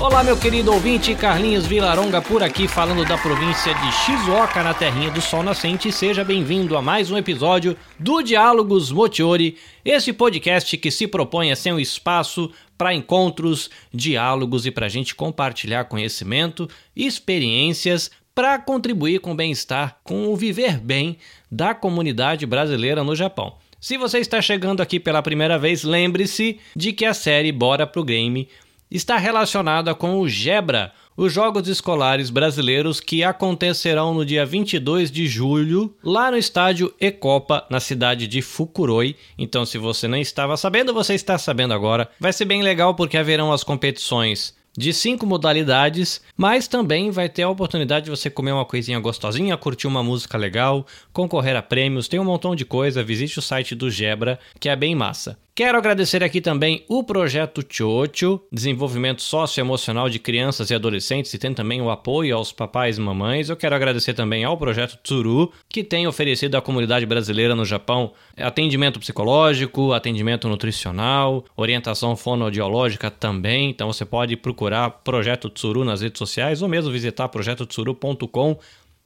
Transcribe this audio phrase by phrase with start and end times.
[0.00, 5.10] Olá, meu querido ouvinte, Carlinhos Vilaronga por aqui, falando da província de Shizuoka, na terrinha
[5.10, 5.92] do Sol Nascente.
[5.92, 11.56] Seja bem-vindo a mais um episódio do Diálogos Motiori, esse podcast que se propõe a
[11.56, 19.20] ser um espaço para encontros, diálogos e para a gente compartilhar conhecimento, experiências, para contribuir
[19.20, 21.18] com o bem-estar, com o viver bem
[21.52, 23.58] da comunidade brasileira no Japão.
[23.78, 28.02] Se você está chegando aqui pela primeira vez, lembre-se de que a série Bora pro
[28.02, 28.48] Game
[28.90, 35.26] está relacionada com o Gebra, os Jogos Escolares Brasileiros que acontecerão no dia 22 de
[35.26, 39.16] julho, lá no estádio Ecopa, na cidade de Fukuroi.
[39.38, 42.08] Então, se você não estava sabendo, você está sabendo agora.
[42.18, 47.42] Vai ser bem legal porque haverão as competições de cinco modalidades, mas também vai ter
[47.42, 52.08] a oportunidade de você comer uma coisinha gostosinha, curtir uma música legal, concorrer a prêmios,
[52.08, 53.02] tem um montão de coisa.
[53.02, 55.38] Visite o site do Gebra, que é bem massa.
[55.52, 61.52] Quero agradecer aqui também o projeto Chocho, desenvolvimento socioemocional de crianças e adolescentes, e tem
[61.52, 63.48] também o apoio aos papais e mamães.
[63.48, 68.12] Eu quero agradecer também ao projeto Tsuru, que tem oferecido à comunidade brasileira no Japão
[68.38, 73.70] atendimento psicológico, atendimento nutricional, orientação fonoaudiológica também.
[73.70, 78.56] Então você pode procurar Projeto Tsuru nas redes sociais ou mesmo visitar projetotsuru.com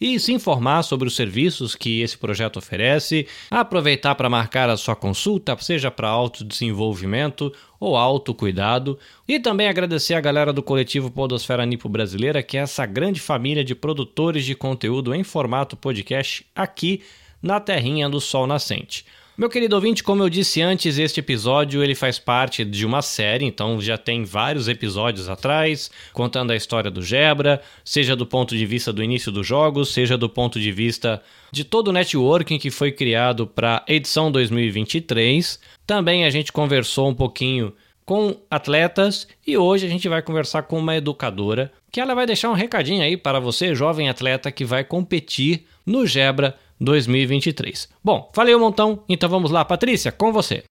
[0.00, 4.94] e se informar sobre os serviços que esse projeto oferece, aproveitar para marcar a sua
[4.94, 11.88] consulta, seja para autodesenvolvimento ou autocuidado, e também agradecer a galera do coletivo Podosfera Nipo
[11.88, 17.02] Brasileira, que é essa grande família de produtores de conteúdo em formato podcast aqui
[17.42, 19.04] na terrinha do Sol Nascente.
[19.38, 23.44] Meu querido ouvinte, como eu disse antes, este episódio ele faz parte de uma série,
[23.44, 28.66] então já tem vários episódios atrás, contando a história do Gebra, seja do ponto de
[28.66, 31.22] vista do início dos jogos, seja do ponto de vista
[31.52, 35.60] de todo o networking que foi criado para edição 2023.
[35.86, 37.72] Também a gente conversou um pouquinho
[38.04, 42.50] com atletas e hoje a gente vai conversar com uma educadora que ela vai deixar
[42.50, 47.88] um recadinho aí para você, jovem atleta que vai competir no Gebra 2023.
[48.02, 50.64] Bom, falei um montão, então vamos lá, Patrícia, com você.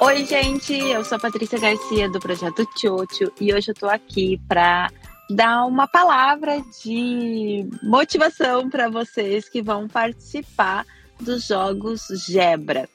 [0.00, 4.40] Oi, gente, eu sou a Patrícia Garcia do projeto Tchotcho e hoje eu tô aqui
[4.46, 4.88] para
[5.28, 10.86] dar uma palavra de motivação para vocês que vão participar
[11.20, 12.88] dos jogos Gebra.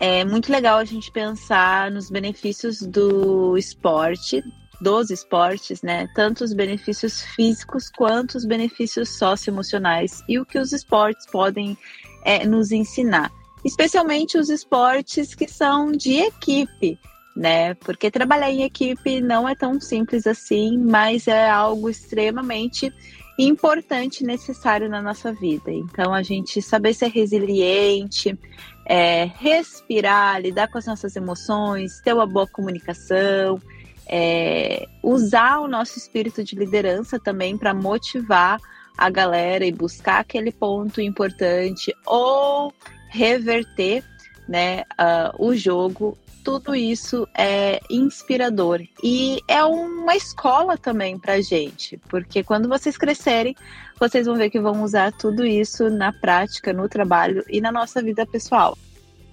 [0.00, 4.42] É muito legal a gente pensar nos benefícios do esporte,
[4.80, 6.08] dos esportes, né?
[6.14, 11.76] Tanto os benefícios físicos quanto os benefícios socioemocionais e o que os esportes podem
[12.24, 13.30] é, nos ensinar.
[13.64, 16.98] Especialmente os esportes que são de equipe,
[17.36, 17.74] né?
[17.74, 22.92] Porque trabalhar em equipe não é tão simples assim, mas é algo extremamente
[23.38, 25.70] importante e necessário na nossa vida.
[25.70, 28.36] Então, a gente saber ser resiliente,
[28.84, 33.60] é, respirar, lidar com as nossas emoções, ter uma boa comunicação,
[34.06, 38.58] é, usar o nosso espírito de liderança também para motivar
[38.96, 42.72] a galera e buscar aquele ponto importante ou
[43.10, 44.02] reverter
[44.48, 51.98] né, uh, o jogo tudo isso é inspirador e é uma escola também para gente,
[52.08, 53.54] porque quando vocês crescerem,
[53.98, 58.02] vocês vão ver que vão usar tudo isso na prática, no trabalho e na nossa
[58.02, 58.76] vida pessoal.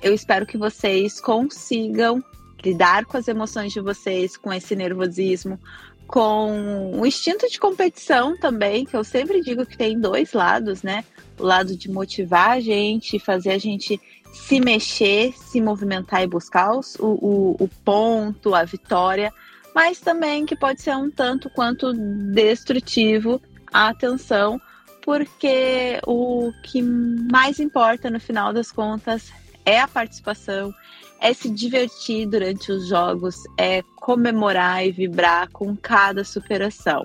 [0.02, 2.24] Eu espero que vocês consigam
[2.64, 5.60] lidar com as emoções de vocês, com esse nervosismo,
[6.08, 11.04] com o instinto de competição também, que eu sempre digo que tem dois lados, né?
[11.40, 14.00] O lado de motivar a gente, fazer a gente
[14.32, 19.34] se mexer, se movimentar e buscar os, o, o, o ponto, a vitória,
[19.74, 23.42] mas também que pode ser um tanto quanto destrutivo
[23.74, 24.60] a atenção,
[25.02, 29.32] porque o que mais importa no final das contas
[29.66, 30.74] é a participação,
[31.20, 37.04] é se divertir durante os jogos, é comemorar e vibrar com cada superação.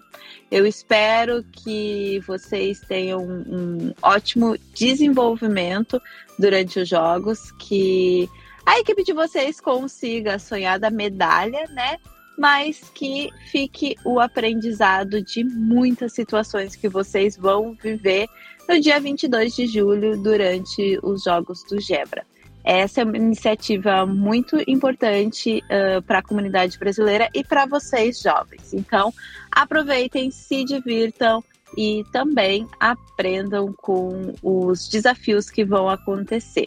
[0.51, 6.01] Eu espero que vocês tenham um ótimo desenvolvimento
[6.39, 8.29] durante os jogos, que
[8.67, 11.97] a equipe de vocês consiga sonhar da medalha, né?
[12.37, 18.27] Mas que fique o aprendizado de muitas situações que vocês vão viver
[18.69, 22.25] no dia 22 de julho durante os Jogos do Gebra.
[22.65, 28.75] Essa é uma iniciativa muito importante uh, para a comunidade brasileira e para vocês jovens.
[28.75, 29.12] Então,
[29.51, 31.43] aproveitem, se divirtam
[31.77, 36.67] e também aprendam com os desafios que vão acontecer.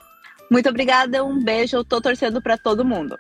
[0.49, 3.17] Muito obrigada, um beijo, eu estou torcendo para todo mundo.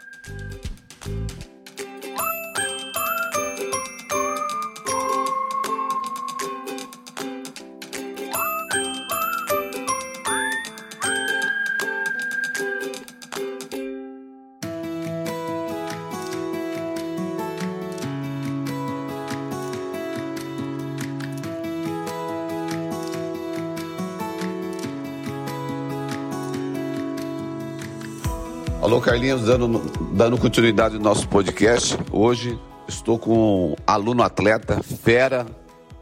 [28.83, 29.79] Alô, Carlinhos, dando,
[30.11, 31.97] dando continuidade no nosso podcast.
[32.11, 35.45] Hoje estou com um aluno atleta, fera,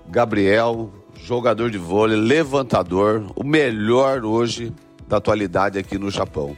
[0.09, 4.73] Gabriel, jogador de vôlei, levantador, o melhor hoje
[5.07, 6.57] da atualidade aqui no Japão.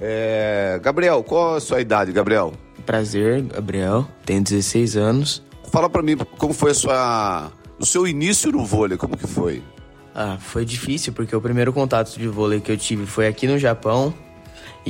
[0.00, 0.80] É...
[0.82, 2.54] Gabriel, qual a sua idade, Gabriel?
[2.86, 5.42] Prazer, Gabriel, tenho 16 anos.
[5.70, 7.52] Fala para mim como foi a sua...
[7.78, 9.62] o seu início no vôlei, como que foi?
[10.14, 13.58] Ah, foi difícil porque o primeiro contato de vôlei que eu tive foi aqui no
[13.58, 14.14] Japão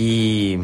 [0.01, 0.61] e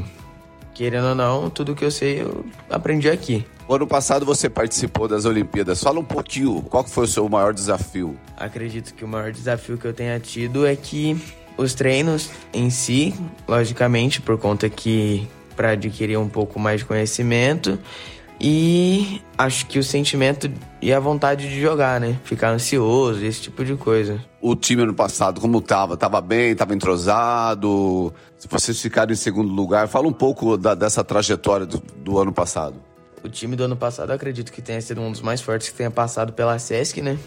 [0.73, 3.45] querendo ou não, tudo que eu sei eu aprendi aqui.
[3.67, 5.83] O ano passado você participou das Olimpíadas.
[5.83, 8.17] Fala um pouquinho, qual foi o seu maior desafio?
[8.37, 11.21] Acredito que o maior desafio que eu tenha tido é que
[11.57, 13.13] os treinos em si,
[13.49, 15.27] logicamente, por conta que
[15.57, 17.77] para adquirir um pouco mais de conhecimento
[18.41, 20.51] e acho que o sentimento
[20.83, 22.19] e a vontade de jogar, né?
[22.25, 24.23] Ficar ansioso, esse tipo de coisa.
[24.41, 25.97] O time ano passado, como tava?
[25.97, 28.13] Tava bem, tava entrosado?
[28.37, 32.33] Se vocês ficaram em segundo lugar, fala um pouco da, dessa trajetória do, do, ano
[32.33, 32.77] passado.
[33.23, 35.91] O time do ano passado, acredito que tenha sido um dos mais fortes que tenha
[35.91, 37.19] passado pela Sesc, né?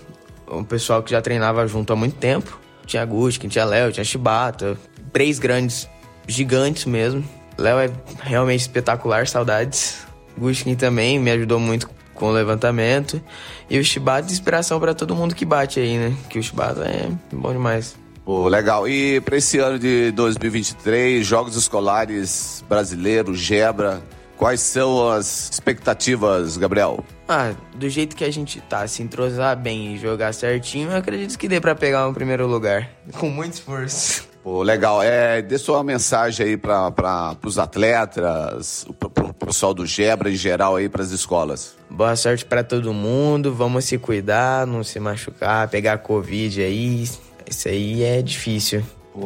[0.49, 2.59] Um pessoal que já treinava junto há muito tempo.
[2.85, 4.77] Tinha Guskin, tinha Léo, tinha Shibata.
[5.11, 5.89] Três grandes,
[6.27, 7.23] gigantes mesmo.
[7.57, 10.06] Léo é realmente espetacular, saudades.
[10.37, 13.21] Guskin também me ajudou muito com o levantamento.
[13.69, 16.15] E o Shibata de inspiração para todo mundo que bate aí, né?
[16.29, 17.95] Que o Shibata é bom demais.
[18.25, 18.87] Pô, legal.
[18.87, 24.01] E para esse ano de 2023, Jogos Escolares Brasileiros, Gebra,
[24.35, 27.05] quais são as expectativas, Gabriel?
[27.27, 31.37] Ah, do jeito que a gente tá, se entrosar bem e jogar certinho, eu acredito
[31.37, 32.89] que dê para pegar um primeiro lugar.
[33.17, 34.26] Com muito esforço.
[34.47, 35.03] Pô, legal.
[35.03, 40.77] É, dê sua mensagem aí para os atletas, para o pessoal do Gebra em geral
[40.77, 41.75] aí, para as escolas.
[41.89, 43.53] Boa sorte para todo mundo.
[43.53, 47.03] Vamos se cuidar, não se machucar, pegar Covid aí.
[47.45, 48.85] Isso aí é difícil.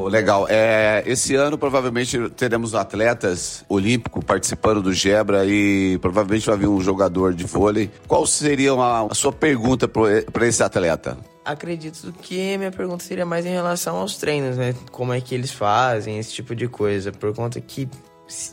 [0.09, 0.47] Legal.
[0.49, 6.79] É, esse ano provavelmente teremos atletas olímpicos participando do Gebra e provavelmente vai vir um
[6.79, 7.91] jogador de vôlei.
[8.07, 11.17] Qual seria a sua pergunta para esse atleta?
[11.43, 14.73] Acredito que minha pergunta seria mais em relação aos treinos, né?
[14.91, 17.11] Como é que eles fazem, esse tipo de coisa.
[17.11, 17.89] Por conta que,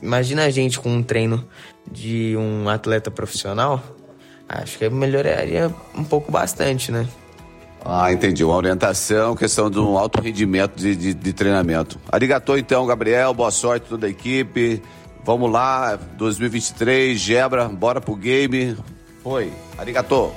[0.03, 1.47] imagina a gente com um treino
[1.91, 3.83] de um atleta profissional,
[4.49, 7.07] acho que melhoraria um pouco bastante, né?
[7.91, 8.45] Ah, entendi.
[8.45, 11.99] Uma orientação, questão de um alto rendimento de, de, de treinamento.
[12.13, 13.33] Arigatô, então, Gabriel.
[13.33, 14.83] Boa sorte toda a equipe.
[15.25, 18.77] Vamos lá, 2023, Gebra, bora pro game.
[19.23, 19.51] Foi.
[19.79, 20.31] Arigatô.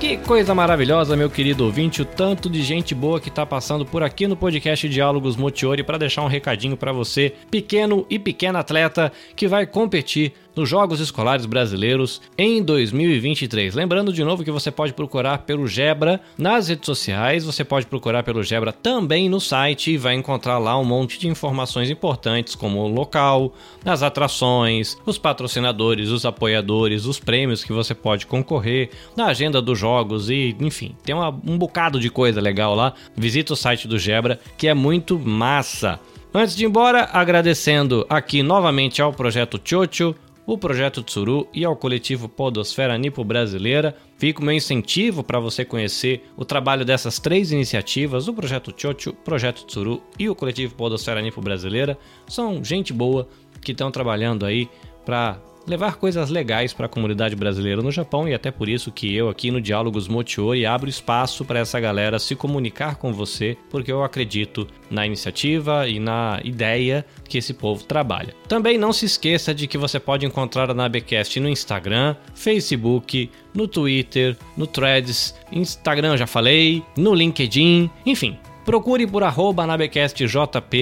[0.00, 4.02] Que coisa maravilhosa, meu querido ouvinte, o tanto de gente boa que tá passando por
[4.02, 9.12] aqui no podcast Diálogos Motiori para deixar um recadinho para você, pequeno e pequena atleta
[9.36, 13.74] que vai competir nos Jogos Escolares Brasileiros em 2023.
[13.74, 18.22] Lembrando de novo que você pode procurar pelo Gebra nas redes sociais, você pode procurar
[18.22, 22.80] pelo Gebra também no site e vai encontrar lá um monte de informações importantes como
[22.80, 23.54] o local,
[23.86, 29.78] as atrações, os patrocinadores, os apoiadores, os prêmios que você pode concorrer, na agenda dos
[29.78, 32.92] jogos e, enfim, tem uma, um bocado de coisa legal lá.
[33.16, 35.98] Visita o site do Gebra que é muito massa.
[36.32, 40.14] Antes de ir embora, agradecendo aqui novamente ao projeto Chocho,
[40.52, 43.94] o projeto Tsuru e ao coletivo Podosfera Nipo Brasileira.
[44.16, 49.10] Fica o meu incentivo para você conhecer o trabalho dessas três iniciativas, o projeto Chocho,
[49.10, 51.96] o projeto Tsuru e o coletivo Podosfera Nipo Brasileira.
[52.26, 53.28] São gente boa
[53.60, 54.68] que estão trabalhando aí
[55.04, 59.14] para levar coisas legais para a comunidade brasileira no Japão e até por isso que
[59.14, 63.92] eu aqui no Diálogos Mochiori abro espaço para essa galera se comunicar com você, porque
[63.92, 68.34] eu acredito na iniciativa e na ideia que esse povo trabalha.
[68.48, 73.68] Também não se esqueça de que você pode encontrar a Nabecast no Instagram, Facebook, no
[73.68, 79.66] Twitter, no Threads, Instagram já falei, no LinkedIn, enfim, Procure por arroba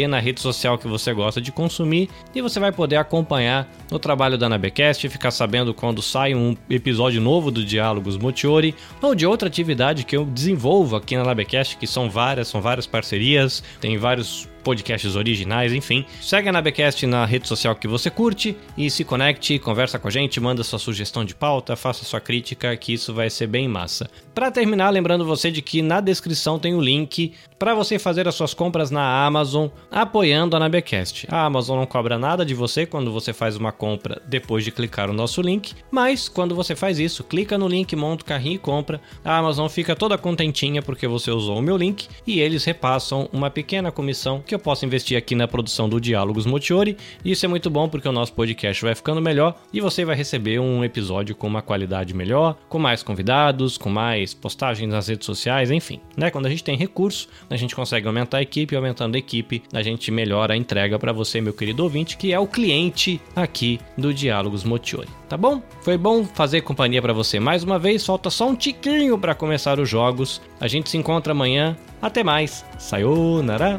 [0.09, 4.37] na rede social que você gosta de consumir e você vai poder acompanhar o trabalho
[4.37, 9.27] da Anabecast e ficar sabendo quando sai um episódio novo do Diálogos Motiori ou de
[9.27, 13.97] outra atividade que eu desenvolvo aqui na Anabecast, que são várias, são várias parcerias, tem
[13.97, 16.05] vários podcasts originais, enfim.
[16.21, 20.11] Segue a Nabecast na rede social que você curte e se conecte, conversa com a
[20.11, 24.11] gente, manda sua sugestão de pauta, faça sua crítica, que isso vai ser bem massa.
[24.35, 28.35] Para terminar, lembrando você de que na descrição tem o link para você fazer as
[28.35, 31.27] suas compras na Amazon apoiando a Nabecast.
[31.31, 35.09] A Amazon não cobra nada de você quando você faz uma compra depois de clicar
[35.09, 38.59] no nosso link, mas quando você faz isso, clica no link, monta o carrinho e
[38.59, 43.29] compra, a Amazon fica toda contentinha porque você usou o meu link e eles repassam
[43.33, 46.97] uma pequena comissão que eu eu possa investir aqui na produção do Diálogos Motiori.
[47.25, 50.17] E isso é muito bom porque o nosso podcast vai ficando melhor e você vai
[50.17, 55.25] receber um episódio com uma qualidade melhor, com mais convidados, com mais postagens nas redes
[55.25, 56.01] sociais, enfim.
[56.17, 56.31] Né?
[56.31, 59.83] Quando a gente tem recurso, a gente consegue aumentar a equipe, aumentando a equipe, a
[59.83, 64.13] gente melhora a entrega para você, meu querido ouvinte, que é o cliente aqui do
[64.13, 65.09] Diálogos Motiori.
[65.29, 65.63] Tá bom?
[65.83, 68.05] Foi bom fazer companhia para você mais uma vez.
[68.05, 70.41] Falta só um tiquinho para começar os jogos.
[70.59, 71.77] A gente se encontra amanhã.
[72.01, 72.65] Até mais.
[72.79, 73.79] Sayonara.